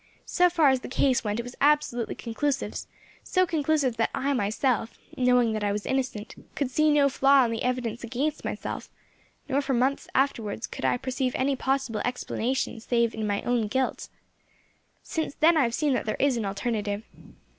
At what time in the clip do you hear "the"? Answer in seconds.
0.79-0.87, 7.51-7.61